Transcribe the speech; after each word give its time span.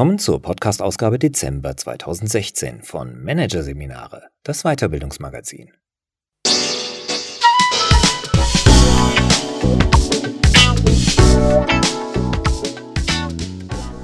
Willkommen 0.00 0.18
zur 0.18 0.40
Podcast-Ausgabe 0.40 1.18
Dezember 1.18 1.76
2016 1.76 2.80
von 2.80 3.22
Managerseminare, 3.22 4.30
das 4.42 4.62
Weiterbildungsmagazin. 4.62 5.74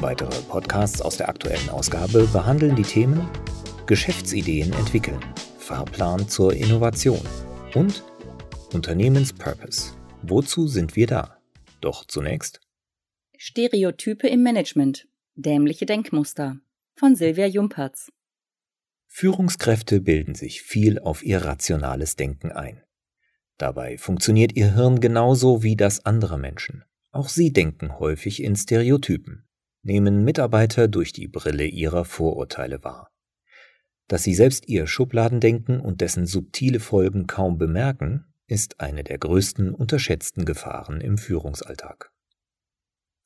Weitere 0.01 0.43
Podcasts 0.51 1.01
aus 1.01 1.17
der 1.17 1.31
aktuellen 1.31 1.71
Ausgabe 1.71 2.29
behandeln 2.31 2.77
die 2.77 2.83
Themen 2.83 3.27
Geschäftsideen 3.87 4.75
entwickeln, 4.75 5.25
Fahrplan 5.59 6.29
zur 6.29 6.53
Innovation 6.53 7.23
und 7.75 8.05
Unternehmenspurpose. 8.75 9.95
Wozu 10.21 10.69
sind 10.69 10.95
wir 10.95 11.07
da? 11.07 11.39
Doch 11.81 12.05
zunächst 12.05 12.61
Stereotype 13.39 14.29
im 14.29 14.43
Management. 14.43 15.09
Dämliche 15.39 15.85
Denkmuster 15.85 16.57
von 16.95 17.15
Silvia 17.15 17.45
Jumperz. 17.45 18.11
Führungskräfte 19.07 20.01
bilden 20.01 20.35
sich 20.35 20.63
viel 20.63 20.99
auf 20.99 21.23
ihr 21.23 21.45
rationales 21.45 22.17
Denken 22.17 22.53
ein. 22.53 22.83
Dabei 23.59 23.99
funktioniert 23.99 24.57
ihr 24.57 24.75
Hirn 24.75 24.99
genauso 24.99 25.63
wie 25.63 25.77
das 25.77 26.07
anderer 26.07 26.39
Menschen. 26.39 26.85
Auch 27.11 27.29
sie 27.29 27.53
denken 27.53 27.99
häufig 27.99 28.43
in 28.43 28.57
Stereotypen, 28.57 29.47
nehmen 29.83 30.25
Mitarbeiter 30.25 30.89
durch 30.89 31.13
die 31.13 31.29
Brille 31.29 31.67
ihrer 31.67 32.07
Vorurteile 32.07 32.83
wahr. 32.83 33.11
Dass 34.09 34.23
sie 34.23 34.35
selbst 34.35 34.67
ihr 34.71 34.87
Schubladendenken 34.87 35.81
und 35.81 36.01
dessen 36.01 36.25
subtile 36.25 36.81
Folgen 36.81 37.27
kaum 37.27 37.59
bemerken, 37.59 38.25
ist 38.47 38.81
eine 38.81 39.05
der 39.05 39.19
größten 39.19 39.75
unterschätzten 39.75 40.47
Gefahren 40.47 41.03
im 41.03 41.19
Führungsalltag. 41.19 42.11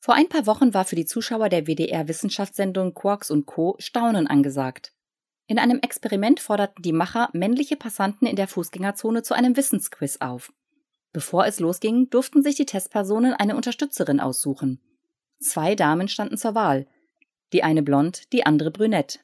Vor 0.03 0.15
ein 0.15 0.29
paar 0.29 0.47
Wochen 0.47 0.73
war 0.73 0.83
für 0.83 0.95
die 0.95 1.05
Zuschauer 1.05 1.47
der 1.49 1.67
WDR-Wissenschaftssendung 1.67 2.95
Quarks 2.95 3.29
und 3.29 3.45
Co. 3.45 3.75
Staunen 3.77 4.25
angesagt. 4.25 4.93
In 5.45 5.59
einem 5.59 5.79
Experiment 5.79 6.39
forderten 6.39 6.81
die 6.81 6.91
Macher 6.91 7.29
männliche 7.33 7.75
Passanten 7.75 8.25
in 8.25 8.35
der 8.35 8.47
Fußgängerzone 8.47 9.21
zu 9.21 9.35
einem 9.35 9.55
Wissensquiz 9.55 10.17
auf. 10.19 10.51
Bevor 11.13 11.45
es 11.45 11.59
losging, 11.59 12.09
durften 12.09 12.41
sich 12.41 12.55
die 12.55 12.65
Testpersonen 12.65 13.33
eine 13.35 13.55
Unterstützerin 13.55 14.19
aussuchen. 14.19 14.81
Zwei 15.39 15.75
Damen 15.75 16.07
standen 16.07 16.37
zur 16.37 16.55
Wahl. 16.55 16.87
Die 17.53 17.61
eine 17.61 17.83
blond, 17.83 18.33
die 18.33 18.43
andere 18.43 18.71
brünett. 18.71 19.19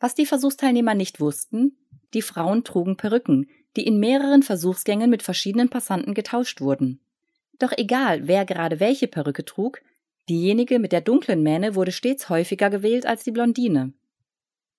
Was 0.00 0.14
die 0.14 0.26
Versuchsteilnehmer 0.26 0.94
nicht 0.94 1.20
wussten, 1.20 1.76
die 2.14 2.22
Frauen 2.22 2.64
trugen 2.64 2.96
Perücken, 2.96 3.50
die 3.76 3.86
in 3.86 4.00
mehreren 4.00 4.42
Versuchsgängen 4.42 5.10
mit 5.10 5.22
verschiedenen 5.22 5.68
Passanten 5.68 6.14
getauscht 6.14 6.62
wurden. 6.62 7.00
Doch 7.58 7.72
egal, 7.76 8.26
wer 8.26 8.46
gerade 8.46 8.80
welche 8.80 9.08
Perücke 9.08 9.44
trug, 9.44 9.82
diejenige 10.28 10.78
mit 10.78 10.92
der 10.92 11.00
dunklen 11.00 11.42
Mähne 11.42 11.74
wurde 11.74 11.92
stets 11.92 12.28
häufiger 12.28 12.70
gewählt 12.70 13.06
als 13.06 13.24
die 13.24 13.30
Blondine. 13.30 13.92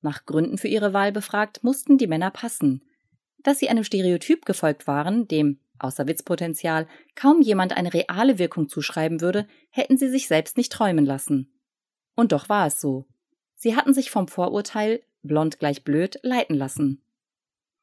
Nach 0.02 0.26
Gründen 0.26 0.58
für 0.58 0.68
ihre 0.68 0.94
Wahl 0.94 1.12
befragt, 1.12 1.64
mussten 1.64 1.98
die 1.98 2.08
Männer 2.08 2.32
passen. 2.32 2.84
Dass 3.44 3.60
sie 3.60 3.70
einem 3.70 3.84
Stereotyp 3.84 4.46
gefolgt 4.46 4.88
waren, 4.88 5.28
dem, 5.28 5.60
außer 5.78 6.08
Witzpotenzial, 6.08 6.88
kaum 7.16 7.42
jemand 7.42 7.76
eine 7.76 7.94
reale 7.94 8.40
Wirkung 8.40 8.70
zuschreiben 8.70 9.22
würde, 9.22 9.48
hätten 9.70 9.98
sie 9.98 10.10
sich 10.10 10.28
selbst 10.28 10.58
nicht 10.58 10.72
träumen 10.72 11.06
lassen. 11.06 11.52
Und 12.16 12.32
doch 12.32 12.50
war 12.50 12.68
es 12.68 12.80
so. 12.80 13.06
Sie 13.56 13.76
hatten 13.76 13.94
sich 13.94 14.12
vom 14.12 14.28
Vorurteil 14.28 15.02
blond 15.22 15.60
gleich 15.60 15.84
blöd 15.84 16.20
leiten 16.24 16.56
lassen. 16.56 17.02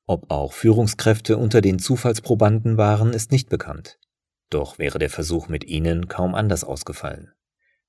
Ob 0.06 0.30
auch 0.30 0.52
Führungskräfte 0.52 1.36
unter 1.36 1.60
den 1.60 1.78
Zufallsprobanden 1.78 2.76
waren, 2.76 3.12
ist 3.12 3.32
nicht 3.32 3.48
bekannt. 3.48 3.98
Doch 4.50 4.78
wäre 4.78 4.98
der 4.98 5.10
Versuch 5.10 5.48
mit 5.48 5.64
ihnen 5.64 6.08
kaum 6.08 6.34
anders 6.34 6.64
ausgefallen. 6.64 7.32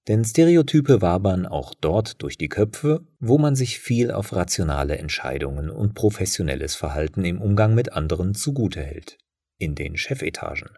Denn 0.07 0.23
Stereotype 0.23 1.01
wabern 1.01 1.45
auch 1.45 1.73
dort 1.73 2.21
durch 2.21 2.37
die 2.37 2.47
Köpfe, 2.47 3.05
wo 3.19 3.37
man 3.37 3.55
sich 3.55 3.79
viel 3.79 4.11
auf 4.11 4.33
rationale 4.33 4.97
Entscheidungen 4.97 5.69
und 5.69 5.95
professionelles 5.95 6.75
Verhalten 6.75 7.25
im 7.25 7.41
Umgang 7.41 7.75
mit 7.75 7.91
anderen 7.91 8.33
zugute 8.33 8.81
hält. 8.81 9.17
In 9.57 9.75
den 9.75 9.97
Chefetagen. 9.97 10.69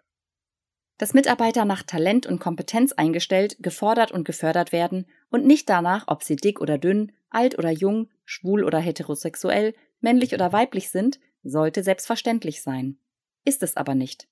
Dass 0.98 1.14
Mitarbeiter 1.14 1.64
nach 1.64 1.82
Talent 1.82 2.26
und 2.26 2.40
Kompetenz 2.40 2.92
eingestellt, 2.92 3.56
gefordert 3.60 4.10
und 4.10 4.24
gefördert 4.24 4.72
werden 4.72 5.06
und 5.30 5.46
nicht 5.46 5.68
danach, 5.68 6.04
ob 6.08 6.22
sie 6.22 6.36
dick 6.36 6.60
oder 6.60 6.76
dünn, 6.76 7.12
alt 7.30 7.56
oder 7.56 7.70
jung, 7.70 8.08
schwul 8.24 8.64
oder 8.64 8.78
heterosexuell, 8.78 9.74
männlich 10.00 10.34
oder 10.34 10.52
weiblich 10.52 10.90
sind, 10.90 11.20
sollte 11.42 11.82
selbstverständlich 11.82 12.62
sein. 12.62 12.98
Ist 13.44 13.62
es 13.62 13.76
aber 13.76 13.94
nicht. 13.94 14.28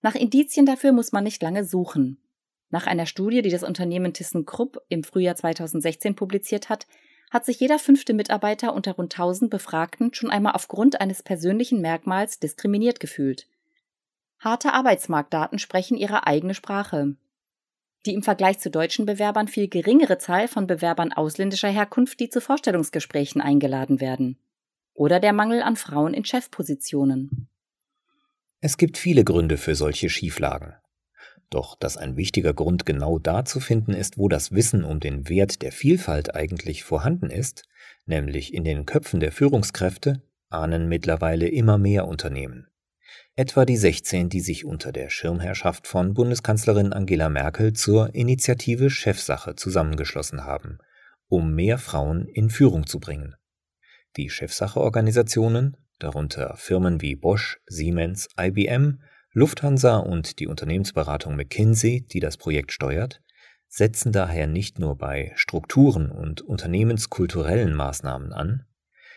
Nach 0.00 0.14
Indizien 0.14 0.64
dafür 0.64 0.92
muss 0.92 1.12
man 1.12 1.24
nicht 1.24 1.42
lange 1.42 1.64
suchen. 1.64 2.22
Nach 2.70 2.86
einer 2.86 3.06
Studie, 3.06 3.42
die 3.42 3.50
das 3.50 3.62
Unternehmen 3.62 4.12
ThyssenKrupp 4.12 4.82
im 4.88 5.04
Frühjahr 5.04 5.36
2016 5.36 6.14
publiziert 6.14 6.68
hat, 6.68 6.86
hat 7.30 7.44
sich 7.44 7.60
jeder 7.60 7.78
fünfte 7.78 8.14
Mitarbeiter 8.14 8.74
unter 8.74 8.92
rund 8.92 9.14
1000 9.14 9.50
Befragten 9.50 10.12
schon 10.14 10.30
einmal 10.30 10.52
aufgrund 10.52 11.00
eines 11.00 11.22
persönlichen 11.22 11.80
Merkmals 11.80 12.38
diskriminiert 12.38 13.00
gefühlt. 13.00 13.46
Harte 14.38 14.72
Arbeitsmarktdaten 14.72 15.58
sprechen 15.58 15.96
ihre 15.96 16.26
eigene 16.26 16.54
Sprache. 16.54 17.16
Die 18.06 18.14
im 18.14 18.22
Vergleich 18.22 18.58
zu 18.60 18.70
deutschen 18.70 19.06
Bewerbern 19.06 19.48
viel 19.48 19.68
geringere 19.68 20.18
Zahl 20.18 20.48
von 20.48 20.66
Bewerbern 20.66 21.12
ausländischer 21.12 21.68
Herkunft, 21.68 22.20
die 22.20 22.30
zu 22.30 22.40
Vorstellungsgesprächen 22.40 23.40
eingeladen 23.40 24.00
werden 24.00 24.38
oder 24.98 25.20
der 25.20 25.32
Mangel 25.32 25.62
an 25.62 25.76
Frauen 25.76 26.12
in 26.12 26.24
Chefpositionen. 26.24 27.48
Es 28.60 28.76
gibt 28.76 28.98
viele 28.98 29.22
Gründe 29.22 29.56
für 29.56 29.76
solche 29.76 30.10
Schieflagen. 30.10 30.74
Doch 31.50 31.76
dass 31.76 31.96
ein 31.96 32.16
wichtiger 32.16 32.52
Grund 32.52 32.84
genau 32.84 33.18
da 33.18 33.44
zu 33.44 33.60
finden 33.60 33.94
ist, 33.94 34.18
wo 34.18 34.28
das 34.28 34.52
Wissen 34.52 34.84
um 34.84 35.00
den 35.00 35.28
Wert 35.28 35.62
der 35.62 35.72
Vielfalt 35.72 36.34
eigentlich 36.34 36.84
vorhanden 36.84 37.30
ist, 37.30 37.64
nämlich 38.04 38.52
in 38.52 38.64
den 38.64 38.84
Köpfen 38.84 39.20
der 39.20 39.32
Führungskräfte, 39.32 40.22
ahnen 40.50 40.88
mittlerweile 40.88 41.48
immer 41.48 41.78
mehr 41.78 42.06
Unternehmen. 42.06 42.68
Etwa 43.36 43.64
die 43.64 43.76
16, 43.76 44.28
die 44.28 44.40
sich 44.40 44.64
unter 44.64 44.92
der 44.92 45.10
Schirmherrschaft 45.10 45.86
von 45.86 46.12
Bundeskanzlerin 46.12 46.92
Angela 46.92 47.28
Merkel 47.28 47.72
zur 47.72 48.14
Initiative 48.14 48.90
Chefsache 48.90 49.54
zusammengeschlossen 49.54 50.44
haben, 50.44 50.78
um 51.28 51.54
mehr 51.54 51.78
Frauen 51.78 52.26
in 52.26 52.50
Führung 52.50 52.86
zu 52.86 53.00
bringen. 53.00 53.34
Die 54.16 54.28
Chefsacheorganisationen, 54.28 55.76
darunter 55.98 56.56
Firmen 56.56 57.00
wie 57.00 57.14
Bosch, 57.14 57.60
Siemens, 57.66 58.28
IBM, 58.38 59.00
Lufthansa 59.32 59.98
und 59.98 60.38
die 60.38 60.46
Unternehmensberatung 60.46 61.36
McKinsey, 61.36 62.00
die 62.00 62.20
das 62.20 62.36
Projekt 62.36 62.72
steuert, 62.72 63.20
setzen 63.68 64.12
daher 64.12 64.46
nicht 64.46 64.78
nur 64.78 64.96
bei 64.96 65.32
Strukturen 65.36 66.10
und 66.10 66.40
unternehmenskulturellen 66.40 67.74
Maßnahmen 67.74 68.32
an, 68.32 68.64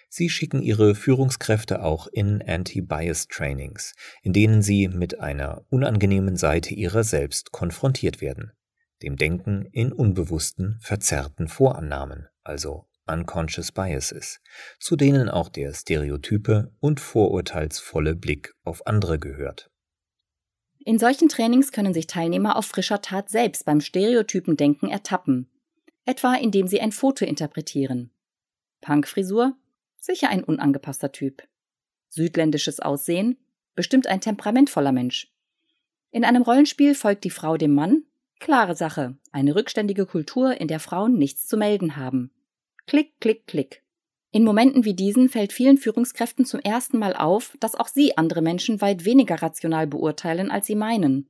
sie 0.09 0.29
schicken 0.29 0.61
ihre 0.61 0.93
Führungskräfte 0.93 1.81
auch 1.81 2.07
in 2.07 2.41
Anti-Bias-Trainings, 2.41 3.95
in 4.21 4.33
denen 4.33 4.61
sie 4.61 4.89
mit 4.89 5.21
einer 5.21 5.65
unangenehmen 5.69 6.35
Seite 6.35 6.73
ihrer 6.73 7.05
selbst 7.05 7.53
konfrontiert 7.53 8.19
werden, 8.19 8.51
dem 9.01 9.15
Denken 9.15 9.65
in 9.71 9.93
unbewussten, 9.93 10.77
verzerrten 10.81 11.47
Vorannahmen, 11.47 12.27
also 12.43 12.85
Unconscious 13.07 13.71
Biases, 13.71 14.41
zu 14.79 14.95
denen 14.97 15.29
auch 15.29 15.49
der 15.49 15.73
stereotype 15.73 16.73
und 16.79 16.99
vorurteilsvolle 16.99 18.15
Blick 18.15 18.53
auf 18.63 18.85
andere 18.85 19.17
gehört. 19.17 19.70
In 20.83 20.97
solchen 20.97 21.29
Trainings 21.29 21.71
können 21.71 21.93
sich 21.93 22.07
Teilnehmer 22.07 22.55
auf 22.55 22.65
frischer 22.65 23.01
Tat 23.01 23.29
selbst 23.29 23.65
beim 23.65 23.81
Stereotypen-Denken 23.81 24.89
ertappen, 24.89 25.47
etwa 26.05 26.33
indem 26.33 26.67
sie 26.67 26.81
ein 26.81 26.91
Foto 26.91 27.23
interpretieren. 27.23 28.11
Punkfrisur? 28.81 29.55
Sicher 29.99 30.29
ein 30.29 30.43
unangepasster 30.43 31.11
Typ. 31.11 31.47
Südländisches 32.09 32.79
Aussehen? 32.79 33.37
Bestimmt 33.75 34.07
ein 34.07 34.21
temperamentvoller 34.21 34.91
Mensch. 34.91 35.31
In 36.09 36.25
einem 36.25 36.41
Rollenspiel 36.41 36.95
folgt 36.95 37.23
die 37.23 37.29
Frau 37.29 37.57
dem 37.57 37.73
Mann? 37.73 38.03
Klare 38.39 38.75
Sache, 38.75 39.17
eine 39.31 39.55
rückständige 39.55 40.07
Kultur, 40.07 40.59
in 40.59 40.67
der 40.67 40.79
Frauen 40.79 41.17
nichts 41.19 41.47
zu 41.47 41.57
melden 41.57 41.95
haben. 41.95 42.31
Klick, 42.87 43.19
klick, 43.19 43.45
klick. 43.45 43.83
In 44.33 44.45
Momenten 44.45 44.85
wie 44.85 44.93
diesen 44.93 45.27
fällt 45.27 45.51
vielen 45.51 45.77
Führungskräften 45.77 46.45
zum 46.45 46.61
ersten 46.61 46.97
Mal 46.97 47.15
auf, 47.15 47.57
dass 47.59 47.75
auch 47.75 47.89
sie 47.89 48.17
andere 48.17 48.41
Menschen 48.41 48.79
weit 48.79 49.03
weniger 49.03 49.41
rational 49.41 49.87
beurteilen, 49.87 50.49
als 50.49 50.67
sie 50.67 50.75
meinen. 50.75 51.27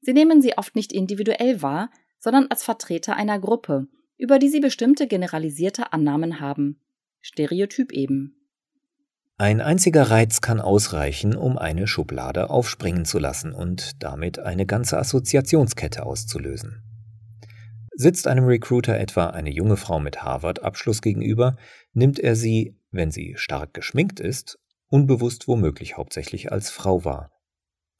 Sie 0.00 0.12
nehmen 0.12 0.42
sie 0.42 0.58
oft 0.58 0.74
nicht 0.74 0.92
individuell 0.92 1.62
wahr, 1.62 1.90
sondern 2.18 2.48
als 2.50 2.64
Vertreter 2.64 3.14
einer 3.14 3.38
Gruppe, 3.38 3.86
über 4.18 4.40
die 4.40 4.48
sie 4.48 4.60
bestimmte 4.60 5.06
generalisierte 5.06 5.92
Annahmen 5.92 6.40
haben. 6.40 6.80
Stereotyp 7.20 7.92
eben. 7.92 8.34
Ein 9.38 9.60
einziger 9.60 10.10
Reiz 10.10 10.40
kann 10.40 10.60
ausreichen, 10.60 11.36
um 11.36 11.58
eine 11.58 11.86
Schublade 11.86 12.50
aufspringen 12.50 13.04
zu 13.04 13.20
lassen 13.20 13.52
und 13.52 14.02
damit 14.02 14.40
eine 14.40 14.66
ganze 14.66 14.98
Assoziationskette 14.98 16.04
auszulösen. 16.04 16.82
Sitzt 18.02 18.26
einem 18.26 18.46
Recruiter 18.46 18.98
etwa 18.98 19.28
eine 19.28 19.50
junge 19.50 19.76
Frau 19.76 20.00
mit 20.00 20.24
Harvard-Abschluss 20.24 21.02
gegenüber, 21.02 21.56
nimmt 21.92 22.18
er 22.18 22.34
sie, 22.34 22.76
wenn 22.90 23.12
sie 23.12 23.34
stark 23.36 23.74
geschminkt 23.74 24.18
ist, 24.18 24.58
unbewusst 24.88 25.46
womöglich 25.46 25.96
hauptsächlich 25.96 26.50
als 26.50 26.68
Frau 26.68 27.04
wahr. 27.04 27.30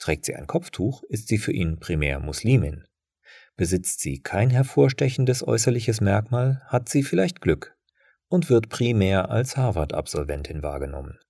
Trägt 0.01 0.25
sie 0.25 0.35
ein 0.35 0.49
Kopftuch, 0.49 1.05
ist 1.05 1.29
sie 1.29 1.39
für 1.39 1.53
ihn 1.53 1.79
primär 1.79 2.19
Muslimin. 2.19 2.83
Besitzt 3.57 4.01
sie 4.01 4.21
kein 4.21 4.51
hervorstechendes 4.51 5.47
äußerliches 5.47 6.01
Merkmal, 6.01 6.63
hat 6.67 6.89
sie 6.89 7.05
vielleicht 7.05 7.41
Glück 7.41 7.77
und 8.27 8.51
wird 8.51 8.71
primär 8.71 9.31
als 9.31 9.57
Harvard-Absolventin 9.57 10.65
wahrgenommen. 10.65 11.21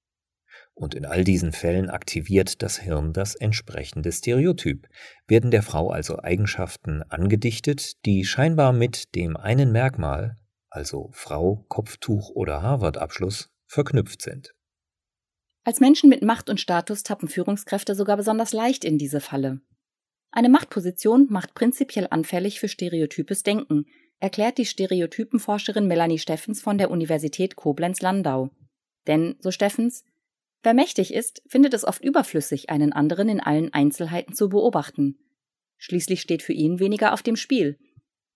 Und 0.75 0.95
in 0.95 1.05
all 1.05 1.23
diesen 1.23 1.53
Fällen 1.53 1.91
aktiviert 1.91 2.63
das 2.63 2.79
Hirn 2.79 3.13
das 3.13 3.35
entsprechende 3.35 4.11
Stereotyp, 4.11 4.89
werden 5.29 5.51
der 5.51 5.63
Frau 5.63 5.91
also 5.91 6.19
Eigenschaften 6.19 7.03
angedichtet, 7.03 8.05
die 8.07 8.25
scheinbar 8.25 8.73
mit 8.73 9.15
dem 9.15 9.37
einen 9.37 9.71
Merkmal, 9.71 10.39
also 10.71 11.11
Frau, 11.13 11.65
Kopftuch 11.69 12.31
oder 12.31 12.63
Harvard-Abschluss, 12.63 13.51
verknüpft 13.67 14.23
sind. 14.23 14.55
Als 15.65 15.79
Menschen 15.79 16.09
mit 16.09 16.23
Macht 16.23 16.51
und 16.51 16.61
Status 16.61 17.03
tappen 17.03 17.29
Führungskräfte 17.29 17.95
sogar 17.95 18.17
besonders 18.17 18.53
leicht 18.53 18.85
in 18.85 18.99
diese 18.99 19.21
Falle. 19.21 19.61
Eine 20.33 20.49
Machtposition 20.49 21.27
macht 21.31 21.55
prinzipiell 21.55 22.09
anfällig 22.11 22.59
für 22.59 22.69
stereotypes 22.69 23.43
Denken, 23.43 23.85
erklärt 24.19 24.57
die 24.59 24.65
Stereotypenforscherin 24.65 25.87
Melanie 25.87 26.19
Steffens 26.19 26.63
von 26.63 26.79
der 26.79 26.91
Universität 26.91 27.55
Koblenz-Landau. 27.55 28.51
Denn, 29.07 29.37
so 29.41 29.51
Steffens, 29.51 30.05
wer 30.63 30.75
mächtig 30.75 31.13
ist, 31.15 31.43
findet 31.47 31.75
es 31.75 31.85
oft 31.85 32.05
überflüssig, 32.05 32.71
einen 32.71 32.93
anderen 32.93 33.29
in 33.29 33.41
allen 33.41 33.73
Einzelheiten 33.73 34.35
zu 34.35 34.49
beobachten. 34.49 35.19
Schließlich 35.79 36.21
steht 36.21 36.43
für 36.43 36.53
ihn 36.53 36.79
weniger 36.79 37.13
auf 37.13 37.23
dem 37.23 37.37
Spiel. 37.37 37.79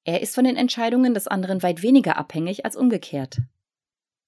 Er 0.05 0.21
ist 0.21 0.35
von 0.35 0.45
den 0.45 0.57
Entscheidungen 0.57 1.15
des 1.15 1.27
anderen 1.27 1.63
weit 1.63 1.83
weniger 1.83 2.17
abhängig 2.17 2.65
als 2.65 2.77
umgekehrt. 2.77 3.39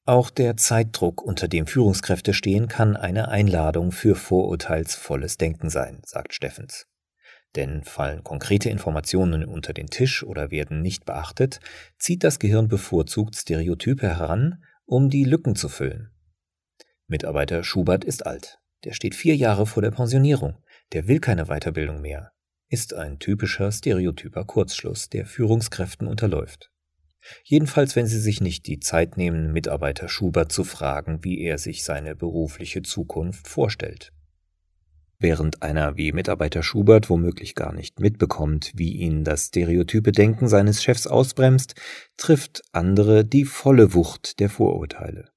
Auch 0.04 0.30
der 0.30 0.56
Zeitdruck, 0.56 1.22
unter 1.22 1.48
dem 1.48 1.66
Führungskräfte 1.66 2.32
stehen, 2.32 2.66
kann 2.66 2.96
eine 2.96 3.28
Einladung 3.28 3.92
für 3.92 4.14
vorurteilsvolles 4.14 5.36
Denken 5.36 5.68
sein, 5.68 6.00
sagt 6.04 6.32
Steffens. 6.32 6.86
Denn 7.56 7.82
fallen 7.84 8.24
konkrete 8.24 8.70
Informationen 8.70 9.44
unter 9.44 9.72
den 9.72 9.88
Tisch 9.88 10.22
oder 10.22 10.50
werden 10.50 10.80
nicht 10.80 11.04
beachtet, 11.04 11.60
zieht 11.98 12.24
das 12.24 12.38
Gehirn 12.38 12.68
bevorzugt 12.68 13.36
Stereotype 13.36 14.06
heran, 14.06 14.64
um 14.86 15.10
die 15.10 15.24
Lücken 15.24 15.56
zu 15.56 15.68
füllen. 15.68 16.10
Mitarbeiter 17.10 17.64
Schubert 17.64 18.04
ist 18.04 18.26
alt. 18.26 18.58
Der 18.84 18.92
steht 18.92 19.14
vier 19.14 19.34
Jahre 19.34 19.66
vor 19.66 19.82
der 19.82 19.90
Pensionierung. 19.90 20.58
Der 20.92 21.08
will 21.08 21.20
keine 21.20 21.46
Weiterbildung 21.46 22.02
mehr. 22.02 22.32
Ist 22.68 22.92
ein 22.92 23.18
typischer 23.18 23.72
stereotyper 23.72 24.44
Kurzschluss, 24.44 25.08
der 25.08 25.24
Führungskräften 25.24 26.06
unterläuft. 26.06 26.70
Jedenfalls, 27.44 27.96
wenn 27.96 28.06
sie 28.06 28.20
sich 28.20 28.42
nicht 28.42 28.66
die 28.66 28.78
Zeit 28.78 29.16
nehmen, 29.16 29.52
Mitarbeiter 29.52 30.10
Schubert 30.10 30.52
zu 30.52 30.64
fragen, 30.64 31.24
wie 31.24 31.40
er 31.40 31.56
sich 31.56 31.82
seine 31.82 32.14
berufliche 32.14 32.82
Zukunft 32.82 33.48
vorstellt. 33.48 34.12
Während 35.18 35.62
einer 35.62 35.96
wie 35.96 36.12
Mitarbeiter 36.12 36.62
Schubert 36.62 37.08
womöglich 37.08 37.54
gar 37.54 37.72
nicht 37.72 38.00
mitbekommt, 38.00 38.72
wie 38.76 38.92
ihn 38.92 39.24
das 39.24 39.46
stereotype 39.46 40.12
Denken 40.12 40.46
seines 40.46 40.82
Chefs 40.82 41.06
ausbremst, 41.06 41.74
trifft 42.18 42.62
andere 42.72 43.24
die 43.24 43.46
volle 43.46 43.94
Wucht 43.94 44.40
der 44.40 44.50
Vorurteile. 44.50 45.30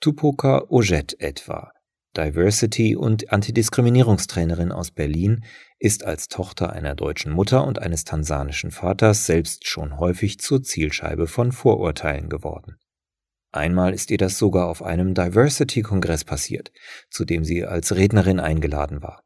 Tupoka 0.00 0.66
Ojet 0.68 1.20
etwa, 1.20 1.72
Diversity- 2.16 2.94
und 2.94 3.32
Antidiskriminierungstrainerin 3.32 4.70
aus 4.70 4.92
Berlin, 4.92 5.44
ist 5.80 6.04
als 6.04 6.28
Tochter 6.28 6.72
einer 6.72 6.94
deutschen 6.94 7.32
Mutter 7.32 7.66
und 7.66 7.80
eines 7.80 8.04
tansanischen 8.04 8.70
Vaters 8.70 9.26
selbst 9.26 9.66
schon 9.66 9.98
häufig 9.98 10.38
zur 10.38 10.62
Zielscheibe 10.62 11.26
von 11.26 11.50
Vorurteilen 11.50 12.28
geworden. 12.28 12.76
Einmal 13.50 13.92
ist 13.92 14.12
ihr 14.12 14.18
das 14.18 14.38
sogar 14.38 14.68
auf 14.68 14.84
einem 14.84 15.14
Diversity-Kongress 15.14 16.24
passiert, 16.24 16.70
zu 17.10 17.24
dem 17.24 17.44
sie 17.44 17.64
als 17.64 17.96
Rednerin 17.96 18.38
eingeladen 18.38 19.02
war. 19.02 19.24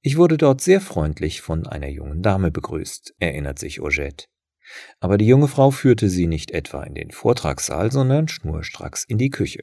Ich 0.00 0.16
wurde 0.16 0.38
dort 0.38 0.62
sehr 0.62 0.80
freundlich 0.80 1.42
von 1.42 1.66
einer 1.66 1.88
jungen 1.88 2.22
Dame 2.22 2.50
begrüßt, 2.50 3.16
erinnert 3.18 3.58
sich 3.58 3.82
Ogette. 3.82 4.28
Aber 4.98 5.18
die 5.18 5.26
junge 5.26 5.48
Frau 5.48 5.70
führte 5.70 6.08
sie 6.08 6.26
nicht 6.26 6.52
etwa 6.52 6.84
in 6.84 6.94
den 6.94 7.10
Vortragssaal, 7.10 7.92
sondern 7.92 8.28
schnurstracks 8.28 9.04
in 9.04 9.18
die 9.18 9.30
Küche. 9.30 9.62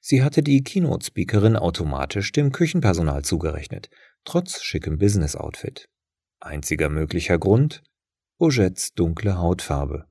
Sie 0.00 0.22
hatte 0.22 0.42
die 0.42 0.62
Keynote-Speakerin 0.62 1.56
automatisch 1.56 2.32
dem 2.32 2.52
Küchenpersonal 2.52 3.22
zugerechnet, 3.22 3.90
trotz 4.24 4.62
schickem 4.62 4.98
Business-Outfit. 4.98 5.88
Einziger 6.40 6.88
möglicher 6.88 7.38
Grund? 7.38 7.82
Ogettes 8.38 8.92
dunkle 8.94 9.38
Hautfarbe. 9.38 10.06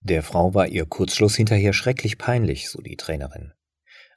Der 0.00 0.22
Frau 0.22 0.52
war 0.52 0.68
ihr 0.68 0.84
Kurzschluss 0.84 1.36
hinterher 1.36 1.72
schrecklich 1.72 2.18
peinlich, 2.18 2.68
so 2.68 2.82
die 2.82 2.96
Trainerin. 2.96 3.52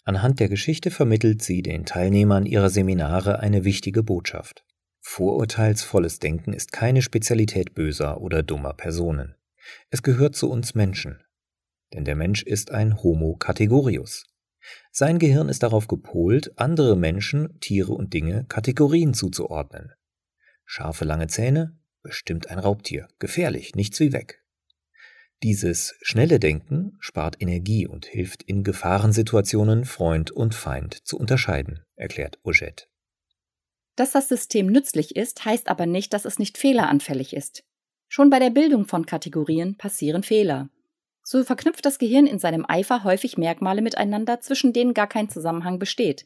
Anhand 0.04 0.40
der 0.40 0.50
Geschichte 0.50 0.92
vermittelt 0.92 1.42
sie 1.42 1.62
den 1.62 1.86
Teilnehmern 1.86 2.46
ihrer 2.46 2.70
Seminare 2.70 3.40
eine 3.40 3.64
wichtige 3.64 4.04
Botschaft. 4.04 4.66
Vorurteilsvolles 5.00 6.20
Denken 6.20 6.52
ist 6.52 6.74
keine 6.74 7.02
Spezialität 7.02 7.74
böser 7.74 8.20
oder 8.20 8.44
dummer 8.44 8.74
Personen. 8.74 9.36
Es 9.90 10.04
gehört 10.04 10.36
zu 10.36 10.50
uns 10.50 10.76
Menschen. 10.76 11.24
Denn 11.94 12.04
der 12.04 12.16
Mensch 12.16 12.44
ist 12.44 12.72
ein 12.72 13.02
Homo 13.02 13.36
categorius. 13.38 14.26
Sein 14.92 15.20
Gehirn 15.20 15.50
ist 15.50 15.64
darauf 15.64 15.88
gepolt, 15.88 16.52
andere 16.58 16.96
Menschen, 16.96 17.60
Tiere 17.60 17.94
und 17.94 18.14
Dinge 18.14 18.46
Kategorien 18.50 19.14
zuzuordnen. 19.14 19.92
Scharfe 20.66 21.06
lange 21.06 21.28
Zähne? 21.28 21.78
Bestimmt 22.02 22.50
ein 22.50 22.60
Raubtier. 22.60 23.08
Gefährlich, 23.20 23.76
nichts 23.76 24.00
wie 24.00 24.14
weg. 24.14 24.44
Dieses 25.44 25.96
schnelle 26.02 26.40
Denken 26.40 26.98
spart 27.00 27.40
Energie 27.40 27.86
und 27.86 28.06
hilft 28.06 28.42
in 28.44 28.64
Gefahrensituationen 28.64 29.86
Freund 29.86 30.32
und 30.32 30.56
Feind 30.56 31.08
zu 31.08 31.18
unterscheiden, 31.18 31.84
erklärt 31.96 32.40
Ogette. 32.44 32.86
Dass 33.96 34.12
das 34.12 34.28
System 34.30 34.68
nützlich 34.68 35.16
ist, 35.16 35.46
heißt 35.46 35.70
aber 35.70 35.86
nicht, 35.86 36.14
dass 36.14 36.26
es 36.26 36.40
nicht 36.40 36.58
fehleranfällig 36.58 37.36
ist. 37.36 37.64
Schon 38.08 38.30
bei 38.30 38.40
der 38.40 38.50
Bildung 38.50 38.88
von 38.88 39.06
Kategorien 39.06 39.78
passieren 39.78 40.24
Fehler. 40.24 40.70
So 41.30 41.44
verknüpft 41.44 41.86
das 41.86 42.00
Gehirn 42.00 42.26
in 42.26 42.40
seinem 42.40 42.66
Eifer 42.66 43.04
häufig 43.04 43.38
Merkmale 43.38 43.82
miteinander, 43.82 44.40
zwischen 44.40 44.72
denen 44.72 44.94
gar 44.94 45.08
kein 45.08 45.28
Zusammenhang 45.28 45.78
besteht. 45.78 46.26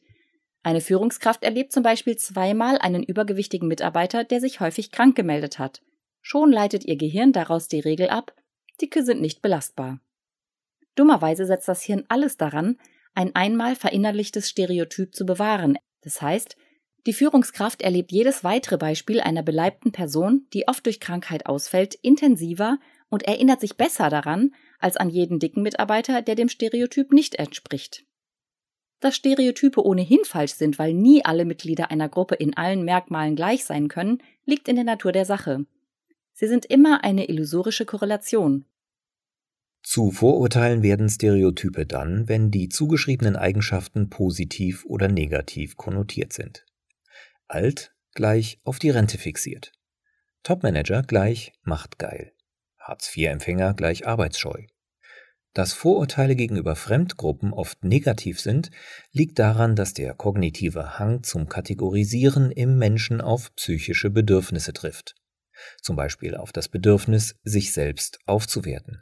Eine 0.61 0.79
Führungskraft 0.79 1.43
erlebt 1.43 1.71
zum 1.71 1.81
Beispiel 1.81 2.17
zweimal 2.17 2.77
einen 2.77 3.01
übergewichtigen 3.01 3.67
Mitarbeiter, 3.67 4.23
der 4.23 4.39
sich 4.39 4.59
häufig 4.59 4.91
krank 4.91 5.15
gemeldet 5.15 5.57
hat. 5.57 5.81
Schon 6.21 6.51
leitet 6.51 6.85
ihr 6.85 6.97
Gehirn 6.97 7.33
daraus 7.33 7.67
die 7.67 7.79
Regel 7.79 8.09
ab, 8.09 8.35
Dicke 8.79 9.03
sind 9.03 9.21
nicht 9.21 9.41
belastbar. 9.41 9.99
Dummerweise 10.93 11.47
setzt 11.47 11.67
das 11.67 11.81
Hirn 11.81 12.05
alles 12.07 12.37
daran, 12.37 12.77
ein 13.15 13.33
einmal 13.33 13.75
verinnerlichtes 13.75 14.49
Stereotyp 14.49 15.15
zu 15.15 15.25
bewahren. 15.25 15.79
Das 16.01 16.21
heißt, 16.21 16.55
die 17.07 17.13
Führungskraft 17.13 17.81
erlebt 17.81 18.11
jedes 18.11 18.43
weitere 18.43 18.77
Beispiel 18.77 19.19
einer 19.19 19.41
beleibten 19.41 19.91
Person, 19.91 20.45
die 20.53 20.67
oft 20.67 20.85
durch 20.85 20.99
Krankheit 20.99 21.47
ausfällt, 21.47 21.95
intensiver 21.95 22.77
und 23.09 23.23
erinnert 23.23 23.61
sich 23.61 23.77
besser 23.77 24.11
daran 24.11 24.51
als 24.83 24.97
an 24.97 25.09
jeden 25.09 25.39
dicken 25.39 25.63
Mitarbeiter, 25.63 26.21
der 26.21 26.35
dem 26.35 26.49
Stereotyp 26.49 27.11
nicht 27.11 27.35
entspricht. 27.35 28.03
Dass 28.99 29.15
Stereotype 29.15 29.83
ohnehin 29.83 30.23
falsch 30.23 30.53
sind, 30.53 30.77
weil 30.77 30.93
nie 30.93 31.25
alle 31.25 31.45
Mitglieder 31.45 31.89
einer 31.89 32.09
Gruppe 32.09 32.35
in 32.35 32.55
allen 32.55 32.85
Merkmalen 32.85 33.35
gleich 33.35 33.65
sein 33.65 33.87
können, 33.87 34.21
liegt 34.45 34.67
in 34.67 34.75
der 34.75 34.85
Natur 34.85 35.11
der 35.11 35.25
Sache. 35.25 35.65
Sie 36.33 36.47
sind 36.47 36.65
immer 36.65 37.03
eine 37.03 37.27
illusorische 37.27 37.85
Korrelation. 37.85 38.65
Zu 39.83 40.11
Vorurteilen 40.11 40.83
werden 40.83 41.09
Stereotype 41.09 41.87
dann, 41.87 42.29
wenn 42.29 42.51
die 42.51 42.69
zugeschriebenen 42.69 43.35
Eigenschaften 43.35 44.09
positiv 44.09 44.85
oder 44.85 45.07
negativ 45.07 45.75
konnotiert 45.75 46.33
sind. 46.33 46.65
Alt 47.47 47.93
gleich 48.13 48.59
auf 48.63 48.77
die 48.77 48.91
Rente 48.91 49.17
fixiert. 49.17 49.71
Topmanager 50.43 51.01
gleich 51.03 51.53
machtgeil. 51.63 52.33
Hartz-IV-Empfänger 52.79 53.73
gleich 53.73 54.07
arbeitsscheu. 54.07 54.65
Dass 55.53 55.73
Vorurteile 55.73 56.35
gegenüber 56.35 56.77
Fremdgruppen 56.77 57.51
oft 57.51 57.83
negativ 57.83 58.39
sind, 58.39 58.71
liegt 59.11 59.37
daran, 59.37 59.75
dass 59.75 59.93
der 59.93 60.13
kognitive 60.13 60.97
Hang 60.97 61.23
zum 61.23 61.49
Kategorisieren 61.49 62.51
im 62.51 62.77
Menschen 62.77 63.19
auf 63.19 63.53
psychische 63.55 64.09
Bedürfnisse 64.09 64.71
trifft. 64.71 65.15
Zum 65.81 65.97
Beispiel 65.97 66.35
auf 66.35 66.53
das 66.53 66.69
Bedürfnis, 66.69 67.35
sich 67.43 67.73
selbst 67.73 68.19
aufzuwerten 68.25 69.01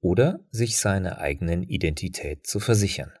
oder 0.00 0.40
sich 0.50 0.78
seiner 0.78 1.18
eigenen 1.18 1.62
Identität 1.62 2.46
zu 2.46 2.60
versichern. 2.60 3.12